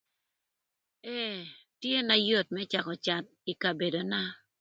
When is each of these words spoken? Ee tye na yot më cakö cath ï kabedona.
Ee 1.17 1.35
tye 1.79 1.97
na 2.07 2.15
yot 2.27 2.47
më 2.55 2.61
cakö 2.71 2.93
cath 3.05 3.29
ï 3.51 3.53
kabedona. 3.61 4.19